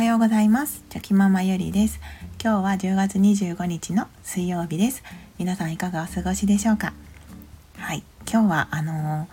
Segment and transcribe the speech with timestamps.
[0.00, 0.82] はようございます。
[0.88, 2.00] チョキママゆりです。
[2.42, 5.02] 今日は10月25日の水曜日です。
[5.36, 6.94] 皆さんいかがお過ごしでしょうか？
[7.76, 8.02] はい。
[8.26, 9.28] 今日はあの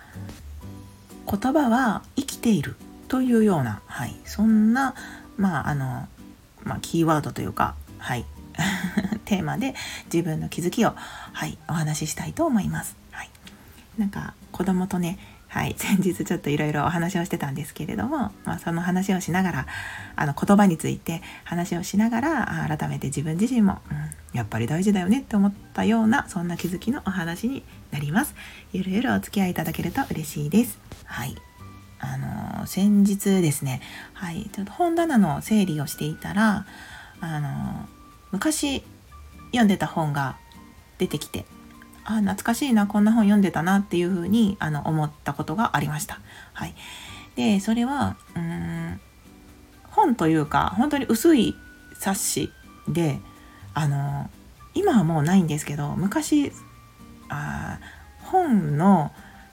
[1.25, 2.75] ー、言葉は生きている
[3.07, 4.15] というようなはい。
[4.25, 4.93] そんな
[5.37, 6.05] まああの
[6.65, 8.25] まあ、キーワードというかはい。
[9.23, 9.73] テーマで
[10.13, 10.93] 自分の気づきを
[11.31, 12.97] はいお話ししたいと思います。
[13.11, 13.29] はい。
[13.97, 15.17] なんか子供とね
[15.57, 19.67] はい、 先日ちょっといろいろお話をしてたんですけれども、まあ、その話をしながら
[20.15, 28.35] あの言葉について話をしながら改めて自分自身も、うん、やっぱり大事だよねって思ったようなそんな気づきのお話になります。
[28.71, 30.77] ゆるゆるお付き合いいただけると嬉しいです。
[31.05, 31.35] はい。
[31.99, 33.81] あのー、先日ですね、
[34.13, 36.67] はい、ちょっと本棚の整理をしていたら、
[37.19, 37.85] あのー、
[38.31, 38.83] 昔
[39.47, 40.37] 読んでた本が
[40.99, 41.45] 出てきて
[42.09, 46.21] あ懐かしいなこんな本読んでたなっていうふうにあの思ったことがありました。
[46.53, 46.73] はい、
[47.35, 48.99] でそれはうん
[49.91, 51.53] 本というか本当に薄い
[51.99, 52.51] 冊子
[52.87, 53.19] で
[53.73, 54.29] あの
[54.73, 56.53] 今はもうないんですけど昔
[57.27, 57.79] あ
[58.23, 59.11] 本の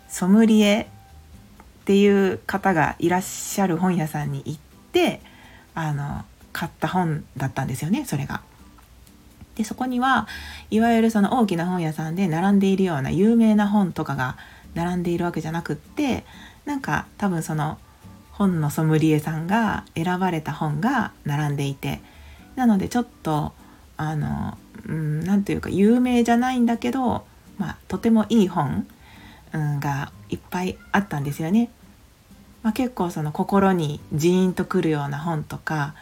[0.09, 0.89] ソムリエ
[1.83, 4.61] っていう方がいらっしゃる本屋さんに行っ
[4.93, 5.21] て
[5.75, 8.43] あの買った本だったんですよねそれが。
[9.57, 10.27] でそこには
[10.71, 14.37] いわゆるその大きな本屋さんで並んでいるような有名な本とかが
[14.75, 16.25] 並んでいるわけじゃなくって
[16.65, 17.79] なんか多分その
[18.33, 22.01] 本のソムリエさんが選ばれた本が並んでいて
[22.57, 23.53] なのでちょっと
[23.97, 27.25] あの何、うん、というか有名じゃないんだけど、
[27.59, 28.87] まあ、とてもいい本、
[29.53, 31.71] うん、がいっぱいあったんですよね。
[32.63, 35.95] まあ、結構その心にジーンとくるような本とか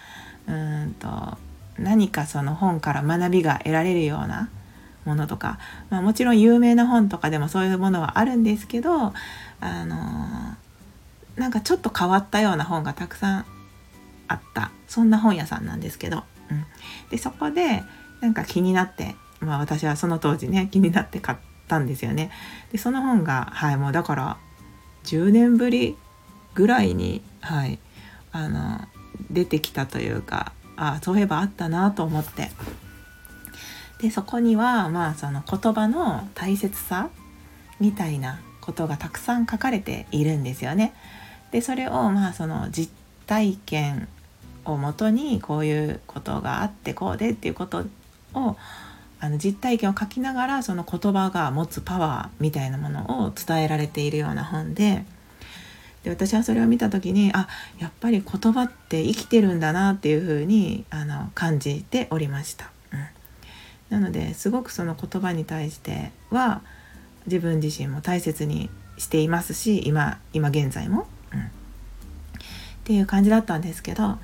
[0.47, 1.37] うんと
[1.83, 4.49] 何かその本から学びが得られるような
[5.05, 5.59] ものとか、
[5.91, 9.13] まあ、もちろん有名な本とかでもそういうものはあるんですけど
[9.61, 10.57] あの、
[11.37, 13.47] なんかちょっと変わったような本がたくさん
[14.29, 14.71] あった。
[14.87, 16.65] そんな本屋さんなんですけど、うん、
[17.11, 17.83] でそこで
[18.21, 22.31] なんか気になって、まあ、私はその当時ね気になって買ったんですよね。
[22.73, 24.37] でその本がはいもうだから
[25.05, 25.97] 10年ぶり
[26.55, 27.79] ぐらいにはい
[28.33, 28.81] あの
[29.31, 32.51] 出てきたというかあそういえばあったなと思って
[34.01, 37.11] でそこにはまあその言葉の大切さ
[37.81, 40.95] みたいなことがたくさん書かれているんですよね。
[41.51, 42.93] でそれをまあその実
[43.27, 44.09] 体験
[44.65, 47.85] をもとにこういうことがあってこうでっていうこと
[48.35, 48.57] を
[49.21, 55.05] あの実体験を書きながらその言葉が持つパワーみたいなものを伝えられているような本で
[56.05, 57.49] で私はそれを見た時にあ
[57.79, 62.71] やっぱり言葉って生きてるんだなっていうふうにあの感じておりました。
[62.93, 66.63] うん、なのですごくその言葉に対しては
[67.27, 68.69] 自分自身も大切に
[68.99, 71.43] していますし今今現在も、うん、っ
[72.85, 74.19] ていう感じだったんですけど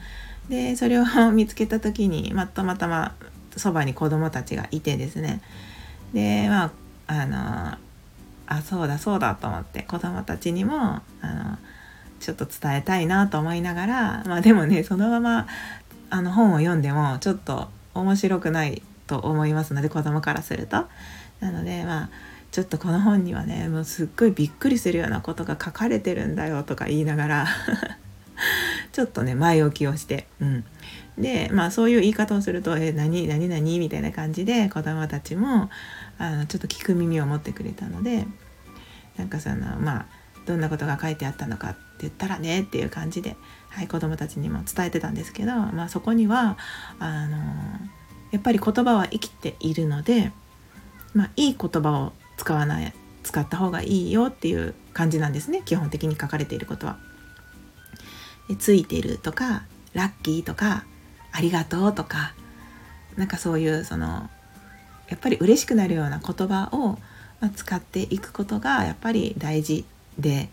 [0.49, 3.15] でそれを見つけた時に、またまたま
[3.57, 5.43] そばに子供たちがいてですね。
[6.15, 6.73] でまあ
[7.07, 7.79] あの
[8.49, 11.59] あそうだそうだと思って子供たちにもあの
[12.19, 15.47] ちょっと伝えたいなと思いながらまあでもねそのまま
[16.11, 20.87] あの本を読んでもちょっと面白くないと思いますので子供からすると。
[21.41, 22.11] なのでまあ
[22.51, 27.47] ちょっとこの本にはねもうすっごいびっくりするようなことが書かれてるんだよとか言いながら
[28.93, 30.65] ちょっとね前置きをして、うん、
[31.19, 35.71] でまあそういう言い方をすると「え何何何?」みたいな感じで子供たちも
[36.19, 38.27] あのちょっと聞く耳を持ってくれたので
[39.17, 40.07] なんかそのまあ
[40.47, 43.37] どんなことが書いてあったのかって言ったらねっていう感じで、
[43.69, 46.57] はい、子どもたちにも伝えてたんですけど、まあ、そこには
[46.99, 47.37] あの
[48.31, 50.33] やっぱり言葉は生きているので、
[51.13, 56.99] まあ、いい言葉を使わない使った方がいいよっていう感じなんですね基本的に書かれていることは。
[58.59, 60.85] ついてるとかラッキーとか
[61.33, 62.35] ありがとうとか
[63.17, 64.29] なんかそういうその
[65.09, 66.99] やっぱり嬉しくなるような言葉を
[67.55, 69.85] 使っていくことがやっぱり大事
[70.19, 70.49] で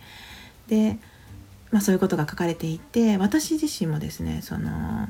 [0.68, 0.98] で、
[1.72, 5.10] まあ、そういうことが書かれていて私自身もですねその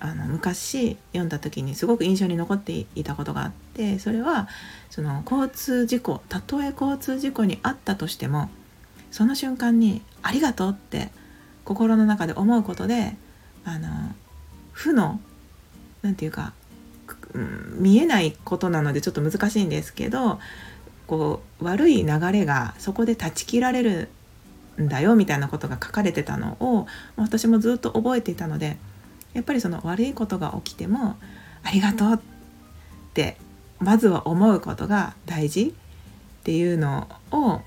[0.00, 4.48] あの昔読んだ時にすごく印象に残っていたことがあってそれは
[4.90, 8.50] その交通事故たとえ交通事故にあったとしても
[9.10, 11.10] その瞬間に「ありがとう」って
[11.64, 13.16] 心の中で思うことで
[13.64, 14.14] あの
[14.74, 15.20] 負の
[16.02, 16.52] 何て言うか
[17.76, 20.38] 見えないことなのでちょっと難しいんですけど
[21.06, 24.08] こう悪い流れがそこで断ち切られる
[24.80, 26.86] んだよみたいなことが書かれてたのを
[27.16, 28.76] 私もずっと覚えていたので
[29.32, 31.16] やっぱりその悪いことが起きても
[31.62, 32.18] ありがとうっ
[33.14, 33.36] て
[33.80, 35.74] まずは思うことが大事
[36.40, 37.60] っていうのを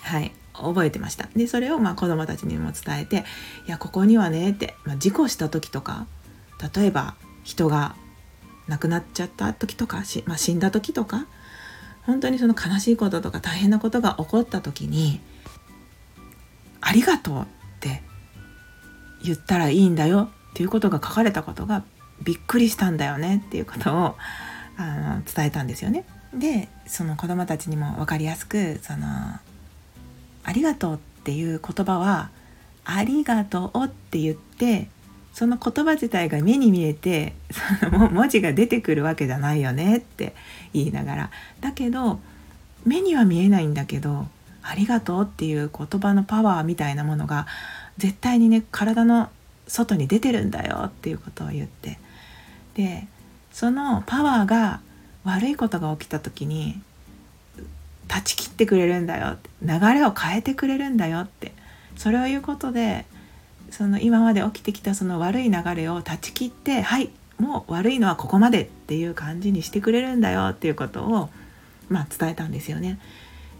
[0.00, 0.32] はい。
[0.62, 3.24] 覚えてましたでそれをまあ子供たちにも伝えて
[3.66, 6.06] 「いやここにはね」って、まあ、事故した時とか
[6.74, 7.14] 例えば
[7.44, 7.94] 人が
[8.66, 11.26] 亡くなっちゃった時とかし、まあ、死んだ時とか
[12.02, 15.20] 本当にその悲しいこととか大変なことが起こった時に
[16.80, 17.46] 「ありがとう」っ
[17.80, 18.02] て
[19.22, 21.82] 言ったらいいんだよっていうことが書かれたことが
[22.22, 24.16] びっくりしたんだよねっていうことを
[24.76, 26.04] あの伝えたんですよね。
[26.34, 29.06] でその子どもたちにも分かりやすくその
[30.48, 32.30] 「ありがとう」っていう言葉は
[32.86, 34.88] 「ありがとう」って言って
[35.34, 37.34] その言葉自体が目に見えて
[37.80, 40.34] その文字が出てくるわけじゃないよねって
[40.72, 41.30] 言いながら。
[41.60, 42.18] だけど
[42.86, 44.26] 目には見えないんだけど
[44.62, 47.46] 「ありがとう」っていう言葉のパワーみたいなものが
[47.98, 49.28] 絶対にね体の
[49.66, 51.98] 外に出てるんだよっていうことを言って。
[52.74, 53.06] で
[53.52, 54.80] そのパワーが
[55.24, 56.80] 悪いことが起きた時に
[58.08, 59.36] 断ち切ってくれるんだよ。
[59.62, 61.52] 流れを変えてくれるんだよって。
[61.96, 63.04] それを言うことで
[63.70, 71.28] その今まで起きてきたその悪い流れを断ち切ってはいもう悪いのはここまでっていう感じにしてくれるんだよっていうことを
[71.88, 72.98] まあ伝えたんですよね。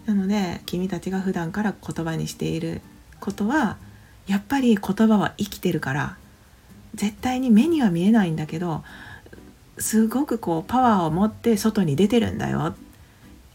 [0.05, 2.81] なので君たちが普段から言葉にしている
[3.19, 3.77] ことは
[4.27, 6.17] やっぱり言葉は生きてるから
[6.95, 8.83] 絶対に目には見えないんだけど
[9.77, 12.75] すごくこうパワーを持って外に出てるんだよっ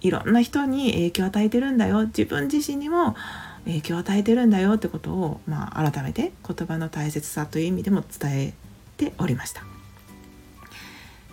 [0.05, 3.17] いろんな人に影響を与えてるんだよ自分自身にも
[3.65, 8.55] 影響を与えてるんだよってことを、まあ、改めて言葉の大切さという意味でも伝え
[8.99, 9.63] ておりました。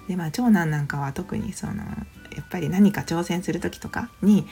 [0.07, 4.47] でまあ長男なんかは特にそのやっぱり何か挑戦する時とかに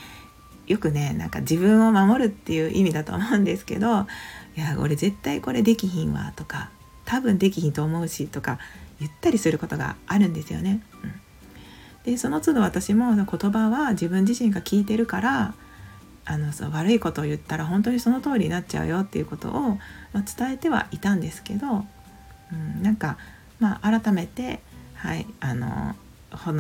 [0.68, 4.06] よくねなんか自分を守るっていう意味だと思うんですけど
[4.58, 6.70] 「いや俺絶対これできひんわ」とか
[7.06, 8.60] 「多分できひんと思うし」とか
[9.00, 10.82] 言ったりすることがあるんですよね。
[11.04, 11.14] うん、
[12.04, 15.54] でその都度私も言葉は自分自身が聞いてるから
[16.26, 19.52] あのそう悪いことを言ったら本当にその通りになっちゃうよっていうことを、
[20.14, 21.86] まあ、伝えてはいたんですけど、
[22.52, 23.18] うん、なんか、
[23.60, 24.60] まあ、改めて、
[24.96, 25.96] はいあの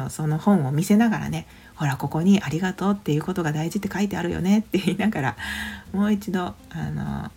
[0.10, 1.46] その本を見せながらね
[1.76, 5.38] ほらここに「ありがとう」っていうことが大事って書いてあるよねって言いながら
[5.94, 6.56] もう一度あ
[6.92, 7.32] の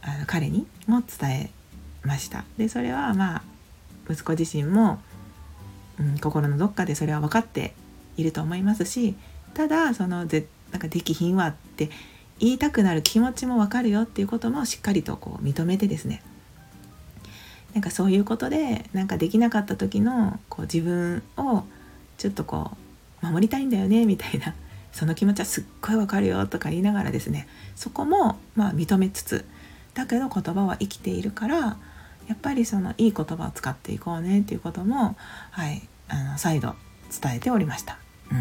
[0.00, 1.50] あの彼にも伝え
[2.04, 2.44] ました。
[2.56, 3.42] でそれはまあ
[4.10, 5.02] 息子自身も、
[6.00, 7.74] うん、心のどっかでそれは分かって
[8.16, 9.14] いると思いますし
[9.54, 11.90] ただそのぜなんかできひんわって
[12.38, 16.22] 言いたくなる気持ちも分かるよっていうこともしっかりとこう認めてですね。
[17.74, 21.64] なんかそういうことでなんかできなかった時のこう自分を
[22.16, 22.72] ちょっとこ
[23.22, 24.54] う守りたいんだよねみたいな
[24.92, 27.46] その気持ちはすっごいわかるよとか言いながらですね
[27.76, 29.44] そこもまあ認めつつ
[29.94, 31.76] だけど言葉は生きているから
[32.28, 35.16] やっぱりそのいい言葉を使っていこうねっていうことも、
[35.50, 36.74] はい、あの再度
[37.20, 37.98] 伝えておりました。
[38.30, 38.38] うん、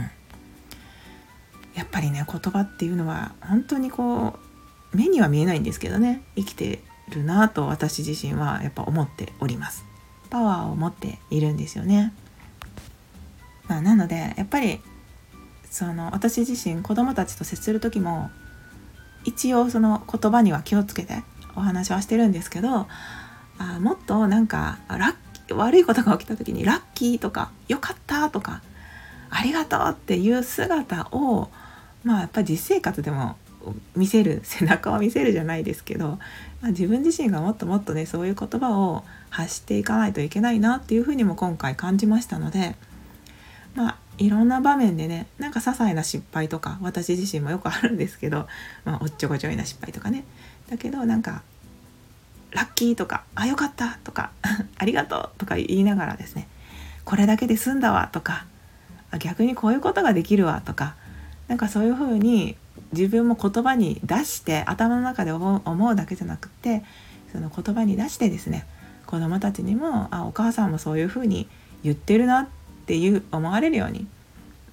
[1.74, 4.38] やっぱりね言葉っていうのは本当にこ
[4.94, 9.86] う目には見えないんですけどね生きてるなと私自身はやっぱ思っております。
[10.30, 12.14] パワーを持っているんですよね。
[13.68, 14.82] まあ、なのでやっぱり
[15.70, 18.30] その私自身子供たちと接する時も
[19.26, 21.24] 一応その言葉には気をつけて
[21.56, 22.88] お話はしてるんですけど
[23.60, 25.16] あもっとなんかラッ
[25.56, 28.62] 悪いことが起きた時にラッキーとかよかったとか
[29.30, 31.50] ありがとうっていう姿を
[32.04, 33.38] まあやっぱり実生活でも
[33.96, 36.20] 見せる背中を見せるじゃないですけど、ま
[36.64, 42.76] あ、自分自身がもっともっとねそういう言葉を発していかないといけないなっていうふうにも今回感じましたので
[43.76, 48.48] まあいろんな場面でねなんか些細な失敗とか私自身もよくあるんですけど、
[48.86, 50.24] まあ、おっちょこちょいな失敗とかね。
[50.70, 51.44] だけどなんか
[52.52, 54.32] ラッキーとかあよかったとか
[54.78, 56.48] ありがとうとか言いながらですね
[57.06, 58.46] これだけで済んだわとか
[59.20, 60.96] 逆にこういうことができるわとか
[61.48, 62.58] なんかそういうふうに
[62.92, 66.84] 自分も言葉に出して頭の中で思うだけじゃなくて
[67.32, 68.66] その言葉に出してですね
[69.06, 71.48] 子どもたちにもあお母さんもそういうふうに
[71.84, 72.48] 言ってるなっ
[72.86, 74.08] ていう思われるように、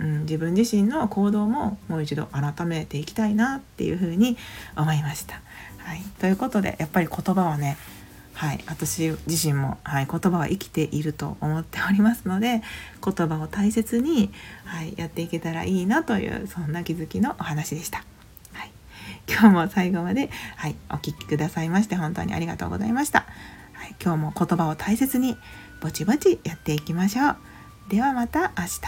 [0.00, 4.36] うん、自分自身の行動ももう一度改めていきたいなっていうふうに
[4.76, 5.40] 思いました。
[5.84, 7.76] はい、ということでやっぱり言葉はね
[8.34, 12.62] はい、私自身も、はい、言葉は生きていると思っておりますので
[13.02, 14.30] 言葉を大切に、
[14.64, 18.04] はい、やっていけたらいいなというそんな気づきのお話でした。
[18.52, 18.72] はい、
[19.28, 23.26] 今日も最後まで、はい、お聴きくださいまして本当にありがとうございました。
[23.72, 25.36] はい、今日も言葉を大切に
[25.80, 27.36] ぼちぼちやっていきましょう。
[27.88, 28.80] ではまた明日。